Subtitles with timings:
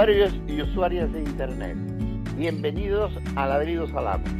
[0.00, 1.76] Usuarios y usuarias de Internet,
[2.34, 4.30] bienvenidos a Ladridos al.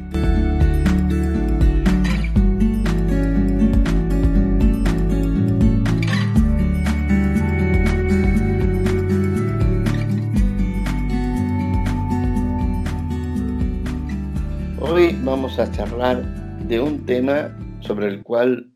[14.81, 16.23] Hoy vamos a charlar
[16.61, 18.73] de un tema sobre el cual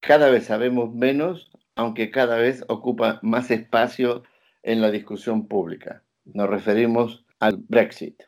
[0.00, 4.22] cada vez sabemos menos, aunque cada vez ocupa más espacio
[4.62, 6.02] en la discusión pública.
[6.26, 8.22] Nos referimos al Brexit.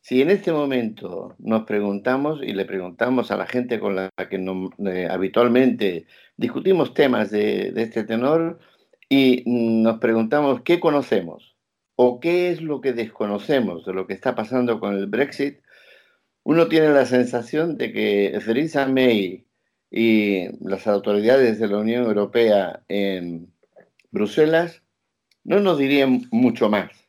[0.00, 4.36] Si en este momento nos preguntamos y le preguntamos a la gente con la que
[4.36, 8.58] eh, habitualmente discutimos temas de, de este tenor
[9.08, 11.56] y nos preguntamos qué conocemos
[11.96, 15.58] o qué es lo que desconocemos de lo que está pasando con el Brexit,
[16.44, 19.44] uno tiene la sensación de que Theresa May
[19.90, 23.52] y las autoridades de la Unión Europea en
[24.12, 24.82] Bruselas
[25.44, 27.07] no nos dirían mucho más.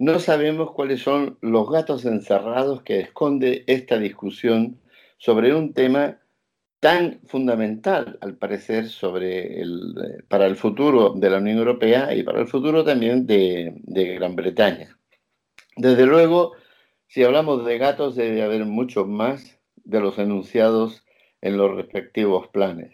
[0.00, 4.80] No sabemos cuáles son los gatos encerrados que esconde esta discusión
[5.18, 6.20] sobre un tema
[6.80, 8.86] tan fundamental, al parecer,
[9.20, 14.14] el, para el futuro de la Unión Europea y para el futuro también de, de
[14.14, 14.96] Gran Bretaña.
[15.76, 16.52] Desde luego,
[17.06, 21.04] si hablamos de gatos, debe haber muchos más de los enunciados
[21.42, 22.90] en los respectivos planes.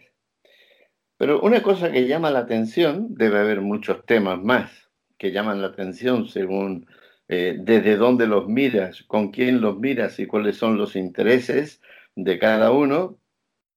[1.15, 4.86] Pero una cosa que llama la atención, debe haber muchos temas más
[5.17, 6.87] que llaman la atención según
[7.27, 11.81] eh, desde dónde los miras, con quién los miras y cuáles son los intereses
[12.15, 13.19] de cada uno,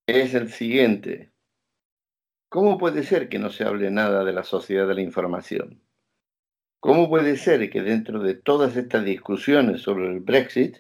[0.07, 1.33] es el siguiente.
[2.49, 5.83] ¿Cómo puede ser que no se hable nada de la sociedad de la información?
[6.81, 10.79] ¿Cómo puede ser que dentro de todas estas discusiones sobre el Brexit,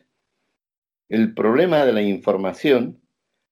[1.08, 3.00] el problema de la información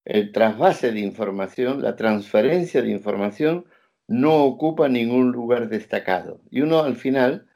[0.08, 3.66] el trasvase de información, la transferencia de información,
[4.08, 6.40] no ocupa ningún lugar destacado.
[6.50, 7.46] Y uno al final,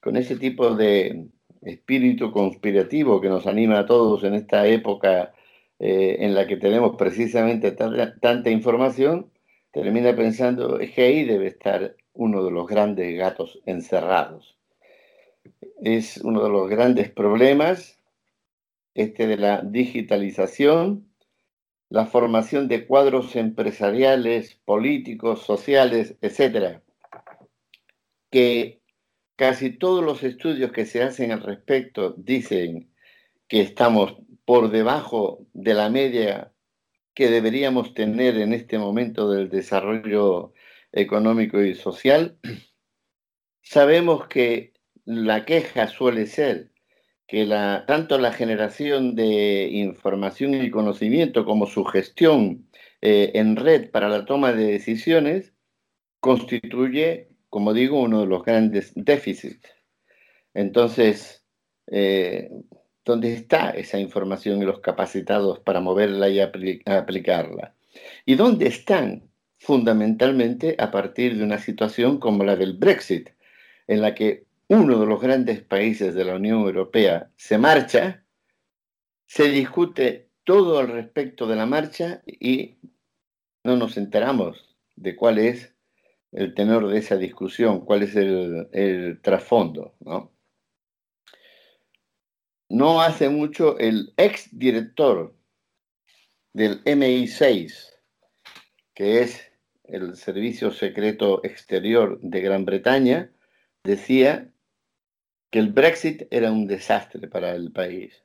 [0.00, 1.28] con ese tipo de
[1.62, 5.32] espíritu conspirativo que nos anima a todos en esta época
[5.78, 9.30] eh, en la que tenemos precisamente tanta, información,
[9.70, 14.58] termina pensando que ahí debe estar uno de los grandes gatos encerrados.
[15.80, 18.00] Es uno de los grandes problemas,
[18.94, 21.09] este de la digitalización,
[21.90, 26.82] la formación de cuadros empresariales, políticos, sociales, etcétera,
[28.30, 28.80] que
[29.36, 32.94] casi todos los estudios que se hacen al respecto dicen
[33.48, 36.52] que estamos por debajo de la media
[37.12, 40.52] que deberíamos tener en este momento del desarrollo
[40.92, 42.38] económico y social,
[43.62, 44.74] sabemos que
[45.04, 46.69] la queja suele ser
[47.30, 47.46] que
[47.86, 52.68] tanto la generación de información y conocimiento como su gestión
[53.02, 55.54] eh, en red para la toma de decisiones
[56.18, 59.60] constituye, como digo, uno de los grandes déficits.
[60.54, 61.46] Entonces,
[61.86, 62.50] eh,
[63.04, 67.76] ¿dónde está esa información y los capacitados para moverla y aplicarla?
[68.26, 69.30] ¿Y dónde están?
[69.56, 73.28] Fundamentalmente a partir de una situación como la del Brexit,
[73.86, 78.24] en la que uno de los grandes países de la Unión Europea se marcha,
[79.26, 82.78] se discute todo al respecto de la marcha y
[83.64, 85.74] no nos enteramos de cuál es
[86.30, 89.96] el tenor de esa discusión, cuál es el, trasfondo.
[89.98, 90.32] ¿no?
[92.68, 95.34] no hace mucho el ex director
[96.52, 97.90] del MI6,
[98.94, 99.50] que es
[99.82, 103.32] el Servicio Secreto Exterior de Gran Bretaña,
[103.82, 104.46] decía
[105.50, 108.24] que el Brexit era un desastre para el país.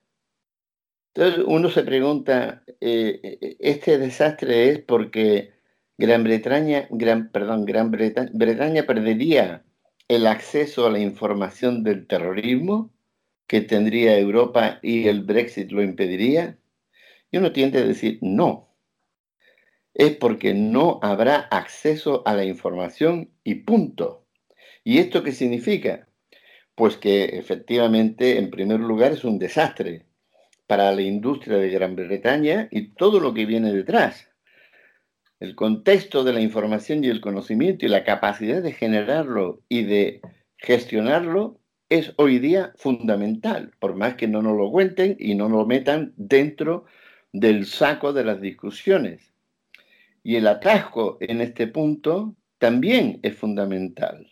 [1.13, 5.53] Entonces uno se pregunta, eh, eh, ¿este desastre es porque
[5.97, 9.63] Gran Bretaña, Gran, perdón, Gran Bretaña, perdería
[10.07, 12.93] el acceso a la información del terrorismo
[13.47, 16.57] que tendría Europa y el Brexit lo impediría?
[17.31, 18.75] Y uno tiende a decir no.
[19.93, 24.25] Es porque no habrá acceso a la información y punto.
[24.83, 26.09] ¿Y esto qué significa?
[26.75, 30.05] Pues que efectivamente, en primer lugar, es un desastre
[30.67, 34.29] para la industria de Gran Bretaña y todo lo que viene detrás.
[35.39, 40.21] El contexto de la información y el conocimiento y la capacidad de generarlo y de
[40.57, 45.65] gestionarlo es hoy día fundamental, por más que no nos lo cuenten y no lo
[45.65, 46.85] metan dentro
[47.31, 49.33] del saco de las discusiones.
[50.23, 54.27] Y el atasco en este punto también es fundamental.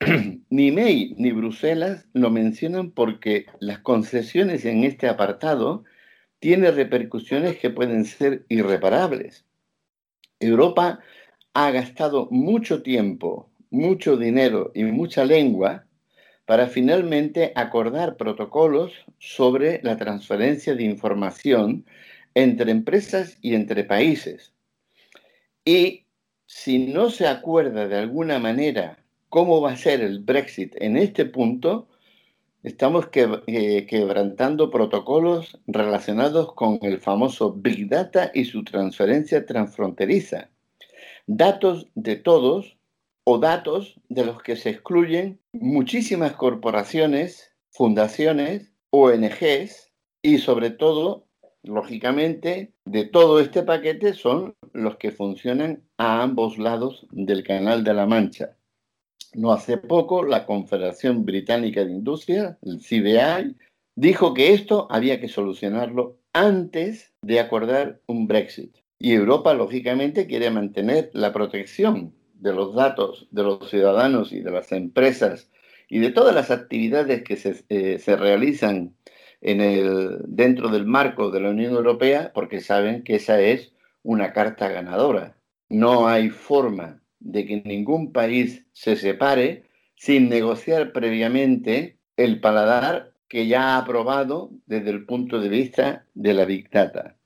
[0.50, 5.84] ni May ni Bruselas lo mencionan porque las concesiones en este apartado
[6.38, 9.46] tienen repercusiones que pueden ser irreparables.
[10.40, 11.00] Europa
[11.54, 15.86] ha gastado mucho tiempo, mucho dinero y mucha lengua
[16.44, 21.86] para finalmente acordar protocolos sobre la transferencia de información
[22.34, 24.52] entre empresas y entre países.
[25.64, 26.06] Y
[26.46, 29.03] si no se acuerda de alguna manera
[29.34, 31.88] cómo va a ser el Brexit en este punto,
[32.62, 40.50] estamos eh, quebrantando protocolos relacionados con el famoso Big Data y su transferencia transfronteriza.
[41.26, 42.76] Datos de todos
[43.24, 49.90] o datos de los que se excluyen muchísimas corporaciones, fundaciones, ONGs
[50.22, 51.26] y sobre todo,
[51.64, 57.94] lógicamente, de todo este paquete son los que funcionan a ambos lados del Canal de
[57.94, 58.56] la Mancha.
[59.34, 63.56] No hace poco, la Confederación Británica de Industria, el CBI,
[63.96, 68.76] dijo que esto había que solucionarlo antes de acordar un Brexit.
[68.98, 74.50] Y Europa, lógicamente, quiere mantener la protección de los datos de los ciudadanos y de
[74.50, 75.50] las empresas
[75.88, 78.94] y de todas las actividades que se, eh, realizan
[79.42, 85.36] dentro del marco de la Unión Europea, porque saben que esa es una carta ganadora.
[85.68, 89.64] No hay forma de que ningún país se separe
[89.96, 96.34] sin negociar previamente el paladar que ya ha aprobado desde el punto de vista de
[96.34, 97.16] la dictata.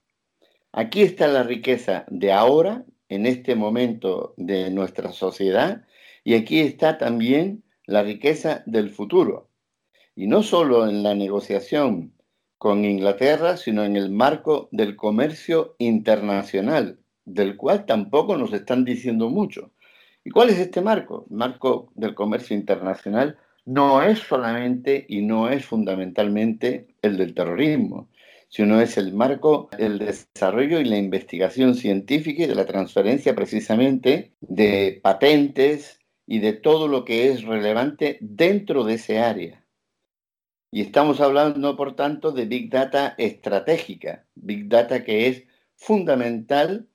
[0.73, 5.85] Aquí está la riqueza de ahora en este momento de nuestra sociedad
[6.25, 9.51] y aquí está también la riqueza del futuro.
[10.15, 12.15] Y no solo en la negociación
[12.57, 19.29] con Inglaterra, sino en el marco del comercio internacional, del cual tampoco nos están diciendo
[19.29, 19.73] mucho.
[20.25, 21.27] ¿Y cuál es este marco?
[21.31, 28.09] El marco del comercio internacional no es solamente y no es fundamentalmente el del terrorismo,
[28.49, 34.33] sino es el marco del desarrollo y la investigación científica y de la transferencia precisamente
[34.41, 39.65] de patentes y de todo lo que es relevante dentro de ese área.
[40.71, 45.45] Y estamos hablando, por tanto, de Big Data estratégica, Big Data que es
[45.77, 46.89] fundamental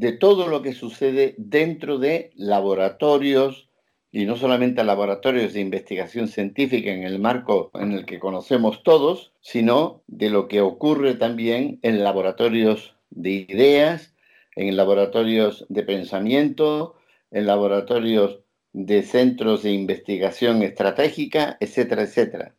[0.00, 3.68] de todo lo que sucede dentro de laboratorios,
[4.10, 9.34] y no solamente laboratorios de investigación científica en el marco en el que conocemos todos,
[9.42, 14.14] sino de lo que ocurre también en laboratorios de ideas,
[14.56, 16.94] en laboratorios de pensamiento,
[17.30, 18.40] en laboratorios
[18.72, 22.54] de centros de investigación estratégica, etcétera, etcétera.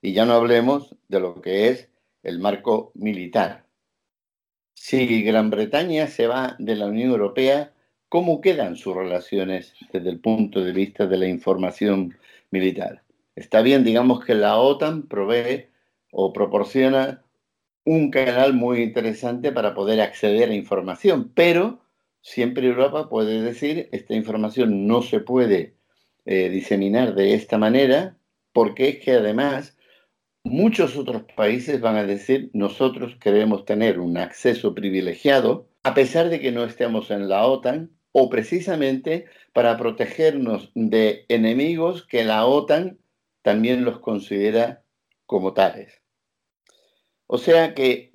[0.00, 1.90] Y ya no hablemos de lo que es
[2.22, 3.67] el marco militar.
[4.80, 7.72] Si Gran Bretaña se va de la Unión Europea,
[8.08, 12.16] ¿Cómo quedan sus relaciones desde el punto de vista de la información
[12.50, 13.02] militar?
[13.36, 15.66] Está bien, digamos que la OTAN provee
[16.10, 17.22] o proporciona
[17.84, 21.82] un canal muy interesante para poder acceder a información, pero
[22.22, 25.74] siempre Europa puede decir, esta información no se puede
[26.24, 28.16] eh, diseminar de esta manera,
[28.54, 29.76] porque es que además
[30.48, 36.40] muchos otros países van a decir, nosotros queremos tener un acceso privilegiado, a pesar de
[36.40, 42.98] que no estemos en la OTAN, o precisamente para protegernos de enemigos que la OTAN
[43.42, 44.82] también los considera
[45.26, 46.02] como tales.
[47.26, 48.12] O sea que,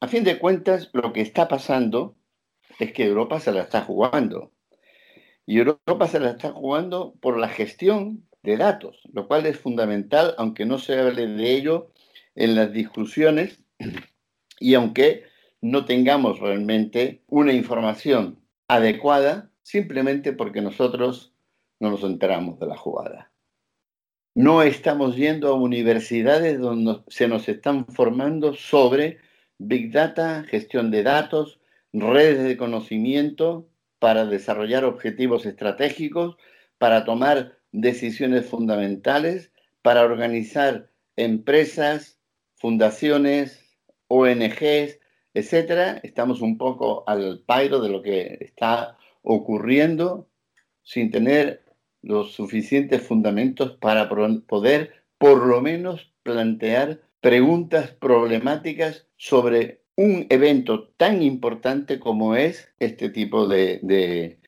[0.00, 2.16] a fin de cuentas, lo que está pasando
[2.78, 4.52] es que Europa se la está jugando.
[5.46, 10.34] Y Europa se la está jugando por la gestión de datos, lo cual es fundamental,
[10.38, 11.90] aunque no se hable de ello
[12.34, 13.58] en las discusiones
[14.60, 15.24] y aunque
[15.60, 21.32] no tengamos realmente una información adecuada simplemente porque nosotros
[21.80, 23.32] no nos enteramos de la jugada.
[24.34, 29.18] No estamos yendo a universidades donde se nos están formando sobre
[29.58, 31.60] Big Data, gestión de datos,
[31.92, 33.68] redes de conocimiento
[34.00, 36.36] para desarrollar objetivos estratégicos,
[36.76, 39.50] para tomar decisiones fundamentales,
[39.82, 42.18] para organizar empresas,
[42.54, 43.76] fundaciones,
[44.08, 45.00] ONGs,
[45.34, 50.30] etcétera, estamos un poco al pairo de lo que está ocurriendo
[50.82, 51.64] sin tener
[52.00, 61.22] los suficientes fundamentos para poder por lo menos plantear preguntas problemáticas sobre un evento tan
[61.22, 64.38] importante como es este tipo de, de,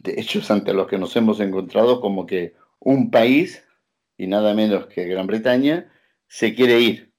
[0.00, 3.64] de hechos ante los que nos hemos encontrado como que un país,
[4.16, 5.90] y nada menos que Gran Bretaña,
[6.28, 7.12] se quiere ir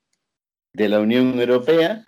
[0.74, 2.06] de la Unión Europea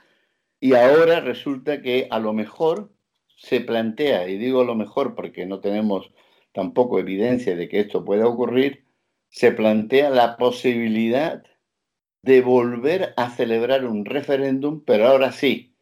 [0.60, 2.94] y ahora resulta que a lo mejor
[3.36, 6.12] se plantea, y digo a lo mejor porque no tenemos
[6.54, 8.86] tampoco evidencia de que esto pueda ocurrir,
[9.30, 11.44] se plantea la posibilidad
[12.22, 15.73] de volver a celebrar un referéndum, pero ahora sí,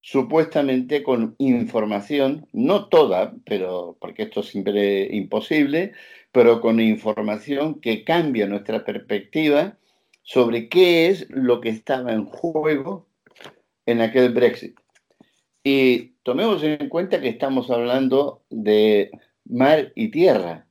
[0.00, 5.92] supuestamente con información, no toda, pero porque esto es imposible,
[6.32, 9.76] pero con información que cambia nuestra perspectiva
[10.22, 13.06] sobre qué es lo que estaba en juego
[13.86, 14.78] en aquel Brexit.
[15.62, 19.10] Y tomemos en cuenta que estamos hablando de
[19.44, 20.66] mar y tierra,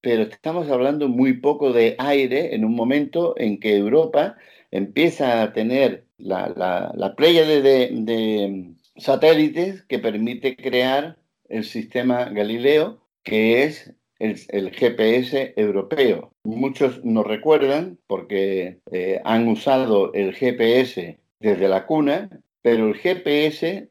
[0.00, 4.36] pero estamos hablando muy poco de aire en un momento en que Europa
[4.70, 13.00] empieza a tener la, la, playa de, de, satélites que permite crear el sistema Galileo,
[13.24, 16.32] que es el, GPS europeo.
[16.44, 22.30] Muchos nos recuerdan porque eh, han usado el GPS desde la cuna,
[22.62, 23.88] pero el GPS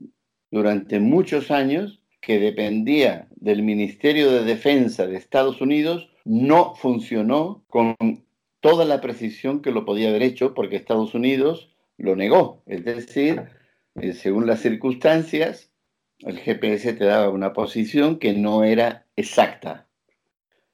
[0.50, 7.96] durante muchos años, que dependía del Ministerio de Defensa de Estados Unidos, no funcionó con
[8.60, 11.71] toda la precisión que lo podía haber hecho porque Estados Unidos
[12.02, 12.64] lo negó.
[12.66, 13.44] Es decir,
[13.96, 15.72] eh, según las circunstancias,
[16.20, 19.88] el GPS te daba una posición que no era exacta.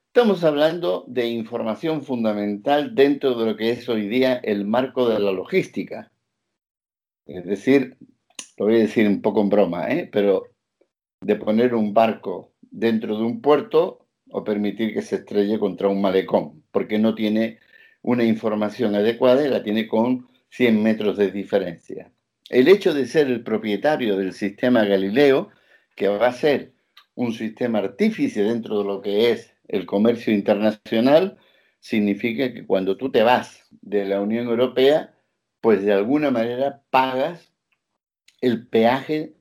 [0.08, 5.20] Estamos hablando de información fundamental dentro de lo que es hoy día el marco de
[5.20, 6.12] la logística.
[7.26, 7.98] Es decir,
[8.58, 10.10] lo voy a decir un poco en broma, ¿eh?
[10.12, 10.48] pero
[11.22, 16.02] de poner un barco dentro de un puerto o permitir que se estrelle contra un
[16.02, 17.60] malecón, porque no tiene
[18.02, 22.12] una información adecuada y la tiene con 100 metros de diferencia.
[22.50, 25.50] El hecho de ser el propietario del sistema Galileo,
[25.96, 26.74] que va a ser
[27.16, 31.38] un sistema artífice dentro de lo que es el comercio internacional,
[31.80, 35.14] significa que cuando tú te vas de la Unión Europea,
[35.62, 37.52] pues de alguna manera pagas
[38.42, 39.34] el peaje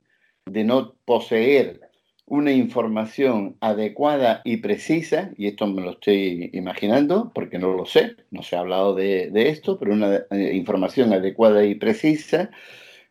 [0.47, 1.86] de no poseer
[2.27, 8.17] una información adecuada y precisa, y esto me lo estoy imaginando porque no lo sé,
[8.31, 12.51] no se ha hablado de, esto, pero una eh, información adecuada y precisa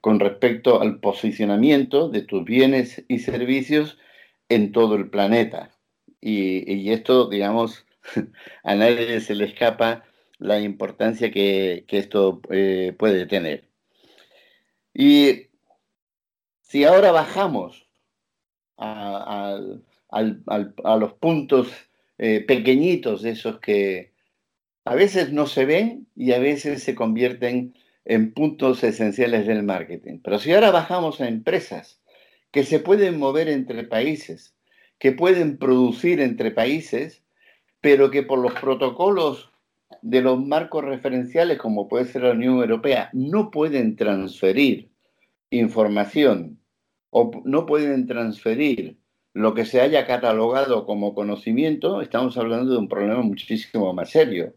[0.01, 3.97] con respecto al posicionamiento de tus bienes y servicios
[4.49, 5.71] en todo el planeta.
[6.21, 7.85] Y, esto, digamos,
[8.63, 10.03] a nadie se le escapa
[10.39, 13.69] la importancia que, esto eh, puede tener.
[14.93, 15.47] Y
[16.61, 17.84] si ahora bajamos
[18.77, 19.59] a,
[20.99, 21.71] los puntos
[22.17, 24.13] eh, pequeñitos de esos que
[24.85, 27.73] a veces no se ven y a veces se convierten
[28.05, 30.19] en puntos esenciales del marketing.
[30.23, 32.01] Pero si ahora bajamos a empresas
[32.51, 34.55] que se pueden mover entre países,
[34.99, 37.23] que pueden producir entre países,
[37.81, 39.51] pero que por los protocolos
[40.01, 44.89] de los marcos referenciales, como puede ser la Unión Europea, no pueden transferir
[45.49, 46.59] información
[47.17, 48.97] o no pueden transferir
[49.31, 54.53] lo que se haya catalogado como conocimiento, estamos hablando de un problema muchísimo más serio.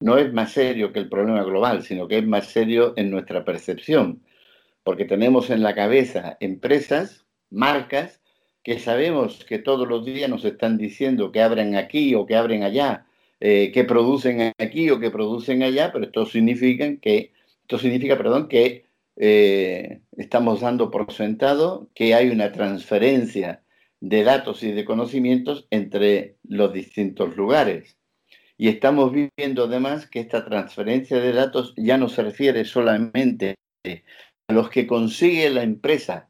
[0.00, 3.44] No es más serio que el problema global, sino que es más serio en nuestra
[3.44, 4.24] percepción,
[4.82, 8.20] porque tenemos en la cabeza empresas, marcas,
[8.64, 12.64] que sabemos que todos los días nos están diciendo que abren aquí o que abren
[12.64, 13.06] allá,
[13.38, 18.48] eh, que producen aquí o que producen allá, pero esto significa que, esto significa, perdón,
[18.48, 23.62] que eh, estamos dando por sentado que hay una transferencia
[24.00, 27.96] de datos y de conocimientos entre los distintos lugares.
[28.56, 33.56] Y estamos viendo además que esta transferencia de datos ya no se refiere solamente
[34.48, 36.28] a los que consigue la empresa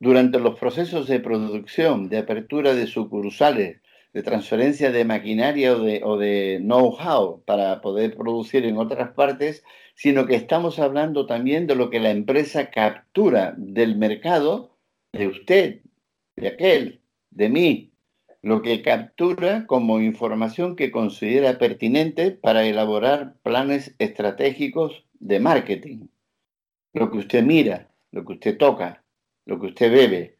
[0.00, 3.80] durante los procesos de producción, de apertura de sucursales,
[4.12, 9.64] de transferencia de maquinaria o de, know-how para poder producir en otras partes,
[9.98, 14.76] sino que estamos hablando también de lo que la empresa captura del mercado,
[15.12, 15.80] de usted,
[16.36, 17.00] de aquel,
[17.32, 17.90] de mí,
[18.40, 26.06] lo que captura como información que considera pertinente para elaborar planes estratégicos de marketing.
[26.92, 29.02] Lo que usted mira, lo que usted toca,
[29.46, 30.36] lo que usted bebe,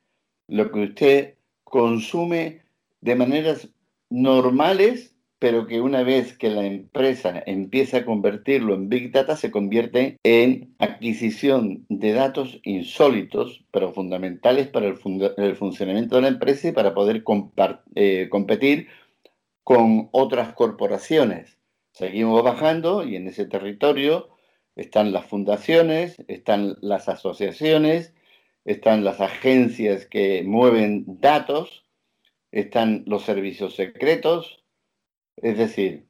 [0.47, 1.35] lo que usted
[1.65, 2.63] consume
[3.01, 3.69] de maneras
[4.09, 9.51] normales, pero que una vez que la empresa empieza a convertirlo en Big Data, se
[9.51, 14.97] convierte en adquisición de datos insólitos, pero fundamentales para el,
[15.57, 17.23] funcionamiento de la empresa y para poder
[17.95, 18.89] eh, competir
[19.63, 21.59] con otras corporaciones.
[21.93, 24.29] Seguimos bajando y en ese territorio
[24.75, 28.15] están las fundaciones, están las asociaciones,
[28.65, 31.85] están las agencias que mueven datos,
[32.51, 34.63] están los servicios secretos,
[35.43, 36.07] es decir,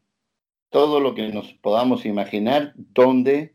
[0.71, 3.55] todo lo que nos podamos imaginar donde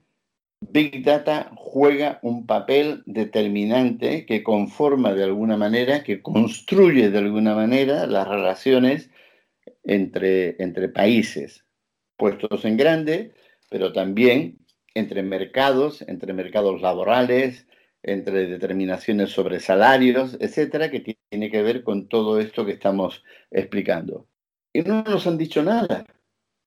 [0.72, 7.56] Big Data juega un papel determinante que conforma de alguna manera, que construye de alguna
[7.56, 9.10] manera las relaciones
[9.84, 11.65] entre, entre países,
[12.18, 13.34] puestos en grande,
[13.70, 14.60] pero también
[14.96, 17.68] entre mercados, entre mercados laborales,
[18.03, 24.27] entre determinaciones sobre salarios, etcétera, que tiene que ver con todo esto que estamos explicando.
[24.74, 26.06] Y no nos han dicho nada.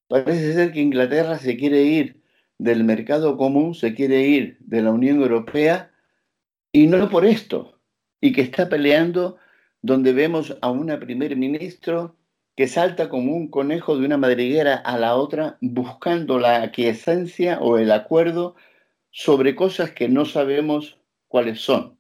[0.09, 2.23] Parece ser que Inglaterra se quiere ir
[2.59, 5.91] del mercado común, se quiere ir de la Unión Europea
[6.73, 7.81] y no por esto,
[8.21, 9.37] y que está peleando
[9.83, 12.17] donde vemos a una primer ministro
[12.55, 17.77] que salta como un conejo de una madriguera a la otra buscando la aquiescencia o
[17.77, 18.57] el acuerdo
[19.11, 20.99] sobre cosas que no sabemos
[21.29, 21.99] cuáles son.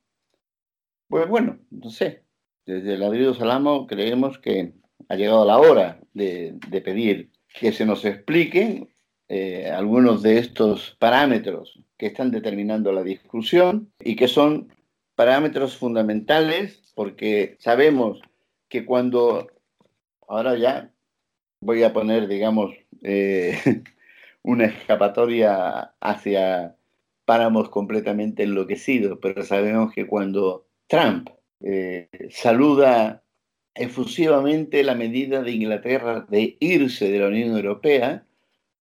[1.08, 2.24] Pues bueno, no sé,
[2.64, 4.72] desde el Ladrido Salamo creemos que
[5.08, 8.88] ha llegado la hora de, pedir que se nos expliquen
[9.28, 14.72] eh, algunos de estos parámetros que están determinando la discusión y que son
[15.14, 18.20] parámetros fundamentales porque sabemos
[18.68, 19.48] que cuando,
[20.28, 20.92] ahora ya
[21.60, 23.58] voy a poner, digamos, eh,
[24.42, 26.76] una escapatoria hacia
[27.24, 31.28] páramos completamente enloquecidos, pero sabemos que cuando Trump
[31.60, 33.24] eh, saluda
[33.76, 38.26] efusivamente la medida de Inglaterra de irse de la Unión Europea,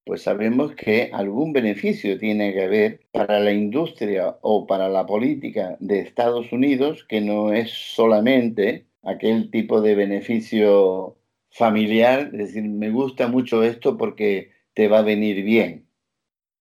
[0.06, 5.78] pues sabemos que algún beneficio tiene que haber para la industria o para la política
[5.80, 11.18] de Estados Unidos, que no es solamente aquel tipo de beneficio
[11.50, 15.88] familiar, es decir, me gusta mucho esto porque te va a venir bien.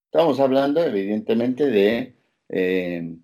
[0.06, 2.14] Estamos hablando, evidentemente, de
[2.50, 3.16] eh,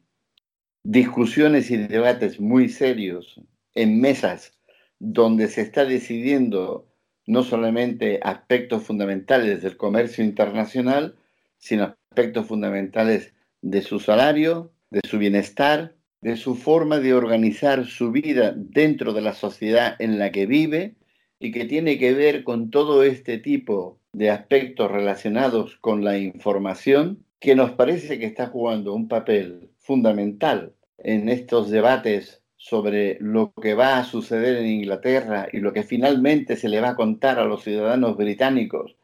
[0.84, 3.39] discusiones y debates muy serios
[3.75, 4.59] en mesas
[5.00, 6.86] donde se está decidiendo
[7.25, 11.15] no solamente aspectos fundamentales del comercio internacional,
[11.58, 18.12] sino aspectos fundamentales de su salario, de su bienestar, de su forma de organizar su
[18.12, 20.96] vida dentro de la sociedad en la que vive
[21.39, 27.24] y que tiene que ver con todo este tipo de aspectos relacionados con la información
[27.39, 33.74] que nos parece que está jugando un papel fundamental en estos debates sobre lo que
[33.74, 37.46] va a suceder en Inglaterra y lo que finalmente se le va a contar a
[37.46, 38.98] los ciudadanos británicos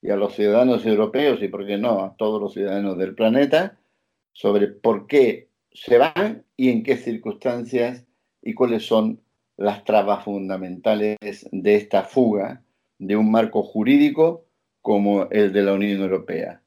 [0.00, 3.78] y a los ciudadanos europeos y, por qué no, a todos los ciudadanos del planeta,
[4.32, 8.06] sobre por qué se van y en qué circunstancias
[8.40, 9.20] y cuáles son
[9.58, 11.18] las trabas fundamentales
[11.52, 12.62] de esta fuga
[12.98, 14.46] de un marco jurídico
[14.80, 16.62] como el de la Unión Europea.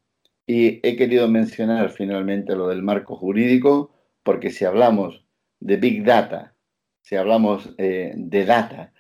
[0.46, 3.92] Y he querido mencionar finalmente lo del marco jurídico
[4.22, 5.25] porque si hablamos
[5.60, 6.54] de Big Data,
[7.02, 8.94] si hablamos eh, de data,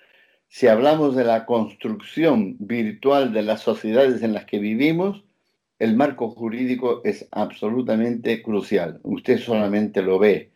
[0.47, 5.23] si hablamos de la construcción virtual de las sociedades en las que vivimos,
[5.79, 8.99] el marco jurídico es absolutamente crucial.
[9.03, 10.51] Usted solamente lo ve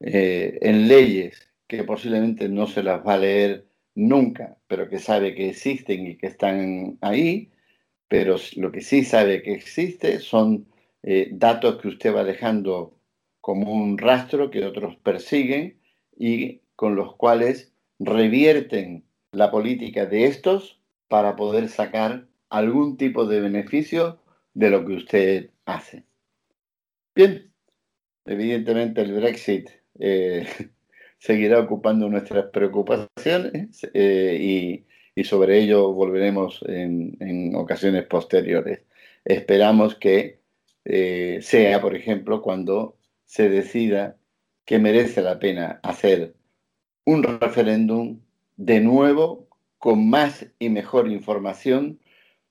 [0.00, 5.34] eh, en leyes que posiblemente no se las va a leer nunca, pero que sabe
[5.34, 7.50] que existen y que están ahí,
[8.08, 10.66] pero lo que sí sabe que existe son
[11.02, 12.97] eh, datos que usted va dejando
[13.40, 15.78] como un rastro que otros persiguen
[16.16, 23.40] y con los cuales revierten la política de estos para poder sacar algún tipo de
[23.40, 24.20] beneficio
[24.54, 26.04] de lo que usted hace.
[27.14, 27.50] Bien,
[28.26, 30.46] evidentemente el Brexit eh,
[31.18, 34.84] seguirá ocupando nuestras preocupaciones eh,
[35.16, 38.84] y, sobre ello volveremos en, ocasiones posteriores.
[39.24, 40.38] Esperamos que
[40.84, 42.97] eh, sea, por ejemplo, cuando
[43.28, 44.16] se decida
[44.64, 46.34] que merece la pena hacer
[47.04, 48.20] un referéndum
[48.56, 52.00] de nuevo con más y mejor información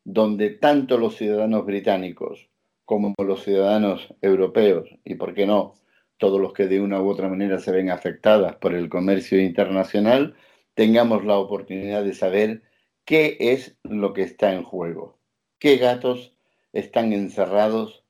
[0.03, 2.47] donde tanto los ciudadanos británicos
[2.85, 5.73] como los ciudadanos europeos y, por qué no,
[6.17, 10.35] todos los que de una u otra manera se ven afectadas por el comercio internacional,
[10.75, 12.61] tengamos la oportunidad de saber
[13.03, 15.17] qué es lo que está en juego,
[15.57, 16.35] qué gatos
[16.71, 18.05] están encerrados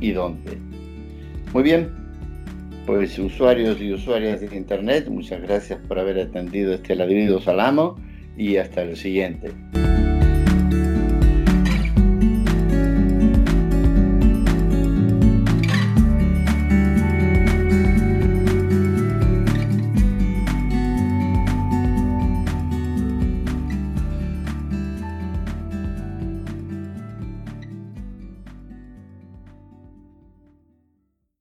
[0.00, 0.56] y dónde.
[1.52, 2.01] Muy bien,
[2.86, 7.96] pues usuarios y usuarias de Internet, muchas gracias por haber atendido este ladrido salamo
[8.36, 9.52] y hasta el siguiente.